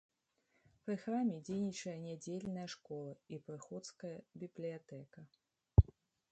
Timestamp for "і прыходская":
3.37-4.17